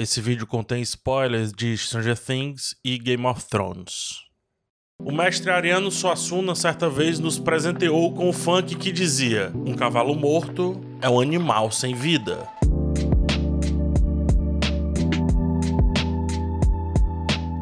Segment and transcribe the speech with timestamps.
[0.00, 4.20] Esse vídeo contém spoilers de Stranger Things e Game of Thrones.
[5.02, 10.14] O mestre Ariano Suassuna certa vez nos presenteou com o funk que dizia: Um cavalo
[10.14, 12.48] morto é um animal sem vida.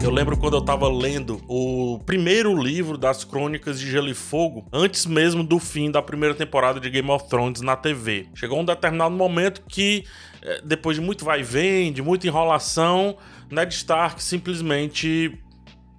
[0.06, 4.64] Eu lembro quando eu tava lendo o primeiro livro das Crônicas de Gelo e Fogo,
[4.72, 8.28] antes mesmo do fim da primeira temporada de Game of Thrones na TV.
[8.32, 10.04] Chegou um determinado momento que
[10.42, 13.16] é, depois de muito vai e vem, de muita enrolação,
[13.50, 15.36] Ned Stark simplesmente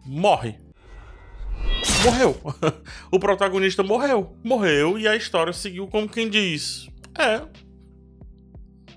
[0.05, 0.55] morre.
[2.05, 2.37] Morreu.
[3.11, 4.37] o protagonista morreu.
[4.41, 6.87] Morreu e a história seguiu como quem diz:
[7.19, 7.41] É.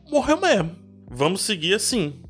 [0.08, 0.70] Morreu mesmo.
[1.10, 2.22] Vamos seguir assim.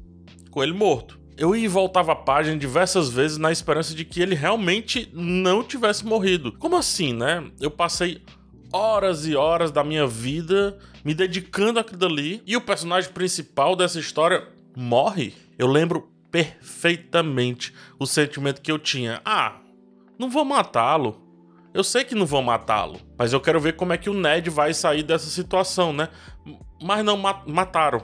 [0.51, 1.20] Com ele morto.
[1.41, 5.65] Eu ia e voltava a página diversas vezes na esperança de que ele realmente não
[5.65, 6.53] tivesse morrido.
[6.59, 7.51] Como assim, né?
[7.59, 8.21] Eu passei
[8.71, 13.99] horas e horas da minha vida me dedicando àquilo ali e o personagem principal dessa
[13.99, 15.33] história morre.
[15.59, 19.23] Eu lembro perfeitamente o sentimento que eu tinha.
[19.25, 19.63] Ah,
[20.19, 21.27] não vou matá-lo.
[21.73, 24.51] Eu sei que não vou matá-lo, mas eu quero ver como é que o Ned
[24.51, 26.11] vai sair dessa situação, né?
[26.83, 28.03] Mas não ma mataram.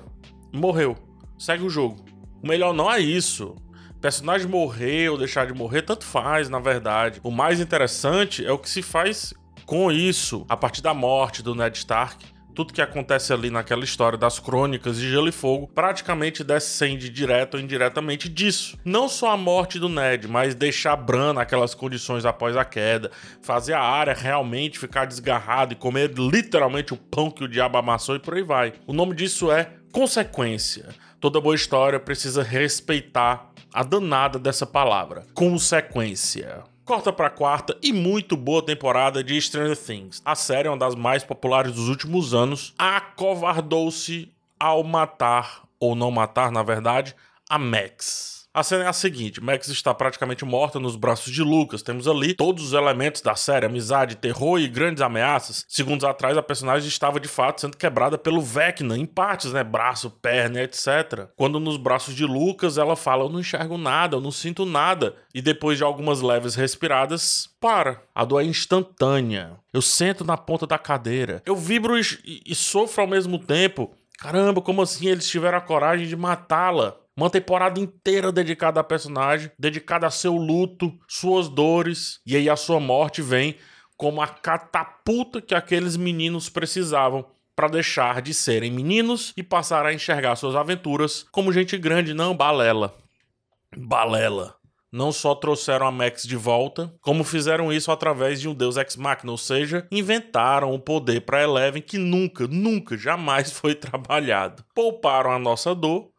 [0.55, 0.97] Morreu.
[1.39, 2.16] Segue o jogo.
[2.47, 3.57] O melhor não é isso.
[4.01, 7.19] Personagem morrer ou deixar de morrer, tanto faz, na verdade.
[7.25, 11.57] O mais interessante é o que se faz com isso, a partir da morte do
[11.57, 12.25] Ned Stark,
[12.55, 17.55] tudo que acontece ali naquela história das crônicas de Gelo e Fogo praticamente descende direto
[17.55, 18.79] ou indiretamente disso.
[18.85, 23.11] Não só a morte do Ned, mas deixar Bran naquelas condições após a queda,
[23.43, 28.15] fazer a área realmente ficar desgarrada e comer literalmente o pão que o diabo amassou
[28.15, 28.73] e por aí vai.
[28.87, 30.95] O nome disso é consequência.
[31.27, 38.37] Toda boa história precisa respeitar a danada dessa palavra, consequência corta pra quarta e muito
[38.37, 40.23] boa temporada de Stranger Things.
[40.25, 42.73] A série é uma das mais populares dos últimos anos.
[42.79, 47.13] Acovardou-se ao matar, ou não matar, na verdade,
[47.51, 48.36] a Max.
[48.57, 51.83] A cena é a seguinte: Max está praticamente morta nos braços de Lucas.
[51.83, 55.67] Temos ali todos os elementos da série: amizade, terror e grandes ameaças.
[55.69, 59.63] Segundos atrás, a personagem estava de fato sendo quebrada pelo Vecna, em partes, né?
[59.63, 61.29] Braço, perna, etc.
[61.37, 65.15] Quando nos braços de Lucas, ela fala: Eu não enxergo nada, eu não sinto nada.
[65.35, 68.01] E depois de algumas leves respiradas, para.
[68.15, 69.59] A dor é instantânea.
[69.71, 71.43] Eu sento na ponta da cadeira.
[71.45, 73.93] Eu vibro e, e sofro ao mesmo tempo.
[74.19, 76.97] Caramba, como assim eles tiveram a coragem de matá-la?
[77.17, 82.57] Uma temporada inteira dedicada a personagem, dedicada a seu luto, suas dores, e aí a
[82.57, 83.57] sua morte vem
[83.97, 87.25] como a catapulta que aqueles meninos precisavam
[87.57, 92.37] para deixar de serem meninos e passar a enxergar suas aventuras como gente grande, não
[92.37, 92.95] balela.
[93.75, 94.55] Balela.
[94.93, 98.95] Não só trouxeram a Max de volta, como fizeram isso através de um Deus Ex
[98.95, 104.63] Machina, ou seja, inventaram um poder para Eleven que nunca, nunca, jamais foi trabalhado.
[104.75, 106.11] Pouparam a nossa dor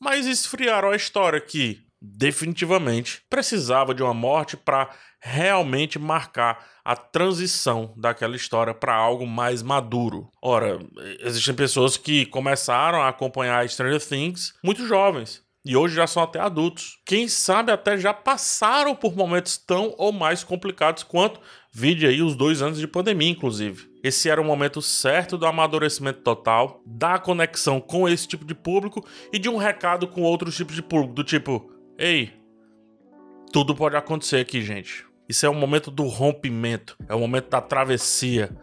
[0.00, 4.90] mas esfriaram a história que, definitivamente, precisava de uma morte para
[5.20, 10.30] realmente marcar a transição daquela história para algo mais maduro.
[10.40, 10.78] Ora,
[11.20, 15.44] existem pessoas que começaram a acompanhar Stranger Things muito jovens.
[15.64, 17.00] E hoje já são até adultos.
[17.04, 21.40] Quem sabe até já passaram por momentos tão ou mais complicados quanto
[21.78, 23.86] Vide aí os dois anos de pandemia, inclusive.
[24.02, 29.04] Esse era o momento certo do amadurecimento total, da conexão com esse tipo de público
[29.30, 32.32] e de um recado com outros tipos de público, do tipo: Ei,
[33.52, 35.04] tudo pode acontecer aqui, gente.
[35.28, 38.56] Isso é o momento do rompimento, é o momento da travessia,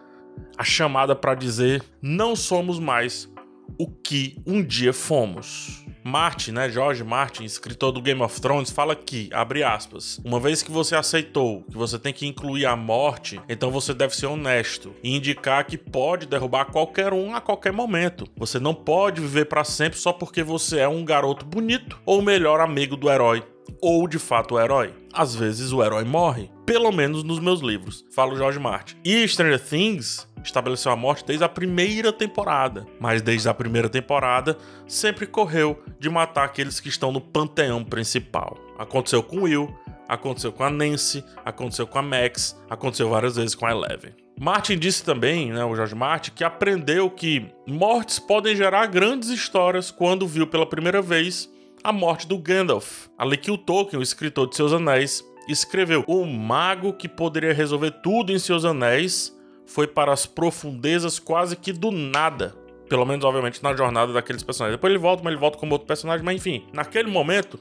[0.58, 3.32] a chamada para dizer: não somos mais
[3.78, 5.84] o que um dia fomos.
[6.04, 10.62] Martin, né, George Martin, escritor do Game of Thrones, fala que, abre aspas, uma vez
[10.62, 14.94] que você aceitou que você tem que incluir a morte, então você deve ser honesto
[15.02, 18.28] e indicar que pode derrubar qualquer um a qualquer momento.
[18.36, 22.24] Você não pode viver para sempre só porque você é um garoto bonito ou o
[22.24, 23.44] melhor amigo do herói
[23.82, 24.94] ou de fato o herói.
[25.14, 28.96] Às vezes o herói morre, pelo menos nos meus livros, fala o George Martin.
[29.04, 34.58] E Stranger Things estabeleceu a morte desde a primeira temporada, mas desde a primeira temporada
[34.88, 38.58] sempre correu de matar aqueles que estão no panteão principal.
[38.78, 39.74] Aconteceu com Will,
[40.08, 44.14] aconteceu com a Nancy, aconteceu com a Max, aconteceu várias vezes com a Eleven.
[44.40, 49.92] Martin disse também, né, o George Martin, que aprendeu que mortes podem gerar grandes histórias
[49.92, 51.50] quando viu pela primeira vez
[51.84, 53.08] a morte do Gandalf.
[53.18, 57.92] Ali que o Tolkien, o escritor de Seus Anéis, escreveu: O mago que poderia resolver
[58.02, 62.56] tudo em Seus Anéis foi para as profundezas quase que do nada.
[62.88, 64.78] Pelo menos, obviamente, na jornada daqueles personagens.
[64.78, 67.60] Depois ele volta, mas ele volta como outro personagem, mas enfim, naquele momento,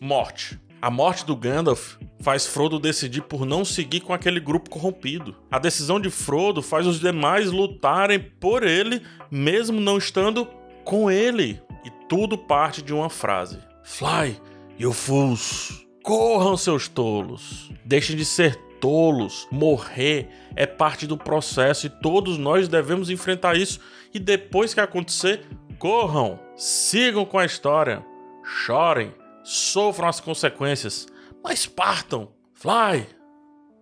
[0.00, 0.60] morte.
[0.82, 5.34] A morte do Gandalf faz Frodo decidir por não seguir com aquele grupo corrompido.
[5.50, 10.46] A decisão de Frodo faz os demais lutarem por ele, mesmo não estando
[10.86, 11.60] com ele.
[11.84, 14.40] E tudo parte de uma frase: Fly,
[14.78, 15.84] you fools.
[16.02, 17.70] Corram, seus tolos.
[17.84, 19.46] Deixem de ser tolos.
[19.50, 23.80] Morrer é parte do processo e todos nós devemos enfrentar isso.
[24.14, 25.44] E depois que acontecer,
[25.78, 26.38] corram.
[26.56, 28.06] Sigam com a história.
[28.44, 29.12] Chorem.
[29.42, 31.06] Sofram as consequências.
[31.42, 32.30] Mas partam.
[32.54, 33.06] Fly.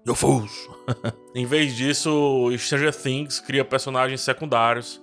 [0.07, 0.69] You fools.
[1.35, 5.01] em vez disso, Stranger Things cria personagens secundários,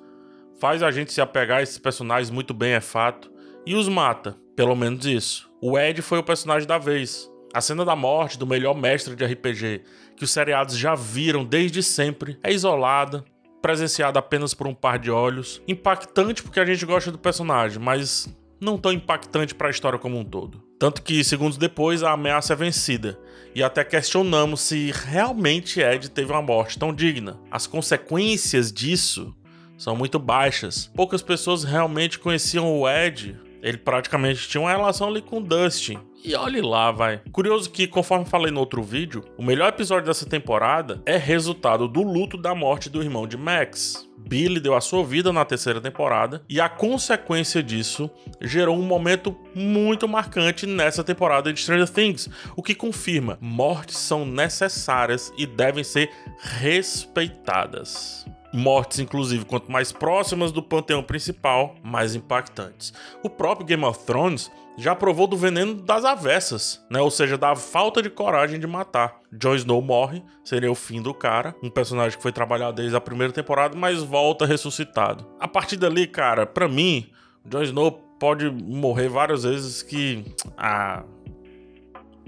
[0.62, 3.32] faz a gente se apegar a esses personagens muito bem, é fato,
[3.66, 4.38] e os mata.
[4.56, 5.52] Pelo menos isso.
[5.60, 7.28] O Ed foi o personagem da vez.
[7.52, 9.82] A cena da morte do melhor mestre de RPG,
[10.16, 13.26] que os seriados já viram desde sempre, é isolada,
[13.60, 18.30] presenciada apenas por um par de olhos, impactante porque a gente gosta do personagem, mas
[18.60, 20.62] não tão impactante para a história como um todo.
[20.78, 23.20] Tanto que, segundos depois, a ameaça é vencida,
[23.56, 27.40] e até questionamos se realmente Ed teve uma morte tão digna.
[27.50, 29.36] As consequências disso
[29.82, 30.92] são muito baixas.
[30.96, 33.36] Poucas pessoas realmente conheciam o Ed.
[33.64, 35.98] Ele praticamente tinha uma relação ali com Dustin.
[36.24, 37.20] E olhe lá, vai.
[37.32, 42.04] Curioso que, conforme falei no outro vídeo, o melhor episódio dessa temporada é resultado do
[42.04, 44.08] luto da morte do irmão de Max.
[44.20, 48.08] Billy deu a sua vida na terceira temporada e a consequência disso
[48.40, 54.28] gerou um momento muito marcante nessa temporada de Stranger Things, o que confirma mortes são
[54.28, 62.94] necessárias e devem ser respeitadas mortes, inclusive, quanto mais próximas do panteão principal, mais impactantes.
[63.24, 67.00] O próprio Game of Thrones já provou do veneno das avessas, né?
[67.02, 69.20] Ou seja, da falta de coragem de matar.
[69.32, 73.02] Jon Snow morre, seria o fim do cara, um personagem que foi trabalhado desde a
[73.02, 75.28] primeira temporada, mas volta ressuscitado.
[75.40, 77.10] A partir dali, cara, para mim,
[77.46, 80.24] Jon Snow pode morrer várias vezes que
[80.58, 81.04] ah,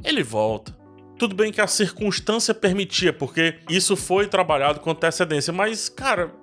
[0.04, 0.83] ele volta.
[1.24, 6.36] Tudo bem que a circunstância permitia, porque isso foi trabalhado com antecedência, mas, cara,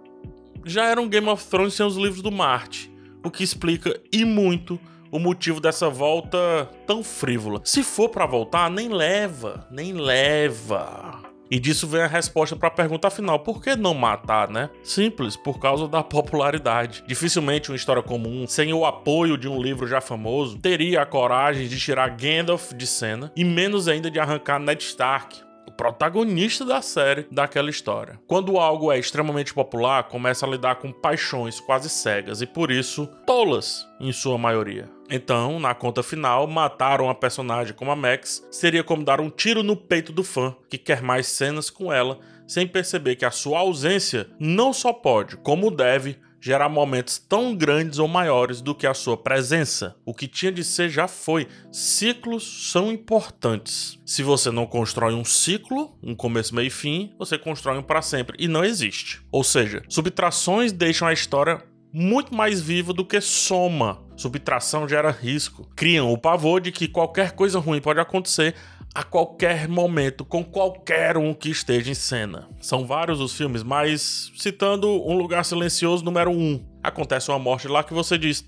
[0.64, 2.90] já era um Game of Thrones sem os livros do Marte,
[3.22, 4.80] o que explica e muito
[5.12, 7.60] o motivo dessa volta tão frívola.
[7.62, 11.19] Se for para voltar, nem leva, nem leva.
[11.50, 14.70] E disso vem a resposta para a pergunta final: por que não matar, né?
[14.82, 17.02] Simples, por causa da popularidade.
[17.06, 21.66] Dificilmente uma história comum, sem o apoio de um livro já famoso, teria a coragem
[21.66, 25.50] de tirar Gandalf de cena e menos ainda de arrancar Ned Stark,
[25.80, 28.20] protagonista da série daquela história.
[28.26, 33.06] Quando algo é extremamente popular, começa a lidar com paixões quase cegas e por isso
[33.24, 34.90] tolas em sua maioria.
[35.10, 39.62] Então, na conta final, matar uma personagem como a Max seria como dar um tiro
[39.62, 43.58] no peito do fã que quer mais cenas com ela, sem perceber que a sua
[43.58, 48.94] ausência não só pode, como deve, gerar momentos tão grandes ou maiores do que a
[48.94, 49.96] sua presença.
[50.06, 51.46] O que tinha de ser já foi.
[51.70, 54.00] Ciclos são importantes.
[54.06, 58.00] Se você não constrói um ciclo, um começo, meio e fim, você constrói um para
[58.00, 59.20] sempre e não existe.
[59.30, 64.02] Ou seja, subtrações deixam a história muito mais viva do que soma.
[64.20, 65.66] Subtração gera risco.
[65.74, 68.54] Criam o pavor de que qualquer coisa ruim pode acontecer
[68.94, 72.46] a qualquer momento com qualquer um que esteja em cena.
[72.60, 77.66] São vários os filmes, mas citando Um Lugar Silencioso número 1, um, acontece uma morte
[77.66, 78.44] lá que você diz: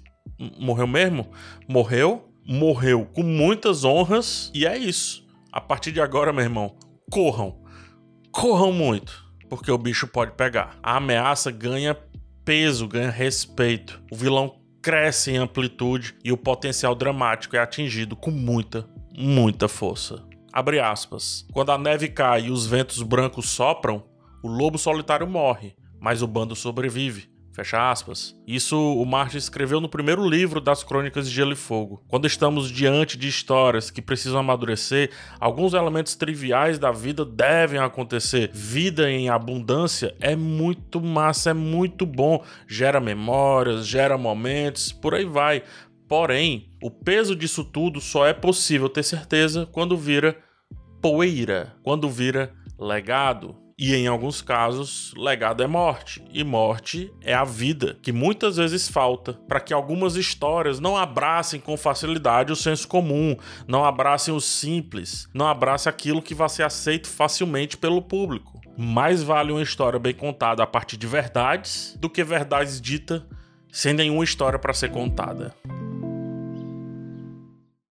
[0.61, 1.31] morreu mesmo?
[1.67, 2.29] Morreu?
[2.47, 5.27] Morreu com muitas honras e é isso.
[5.51, 6.77] A partir de agora, meu irmão,
[7.11, 7.63] corram.
[8.31, 10.77] Corram muito, porque o bicho pode pegar.
[10.83, 11.97] A ameaça ganha
[12.45, 14.03] peso, ganha respeito.
[14.11, 20.25] O vilão cresce em amplitude e o potencial dramático é atingido com muita, muita força.
[20.53, 21.47] Abre aspas.
[21.53, 24.03] Quando a neve cai e os ventos brancos sopram,
[24.43, 27.32] o lobo solitário morre, mas o bando sobrevive.
[27.53, 28.35] Fecha aspas.
[28.47, 32.03] Isso o Martin escreveu no primeiro livro das Crônicas de Gelo e Fogo.
[32.09, 38.51] Quando estamos diante de histórias que precisam amadurecer, alguns elementos triviais da vida devem acontecer.
[38.55, 42.43] Vida em abundância é muito massa, é muito bom.
[42.67, 45.63] Gera memórias, gera momentos, por aí vai.
[46.09, 50.39] Porém, o peso disso tudo só é possível ter certeza quando vira
[51.03, 53.62] poeira, quando vira legado.
[53.85, 58.87] E em alguns casos, legado é morte, e morte é a vida, que muitas vezes
[58.87, 63.37] falta para que algumas histórias não abracem com facilidade o senso comum,
[63.67, 68.61] não abracem o simples, não abracem aquilo que vai ser aceito facilmente pelo público.
[68.79, 73.21] Mais vale uma história bem contada a partir de verdades do que verdades ditas
[73.73, 75.57] sem nenhuma história para ser contada.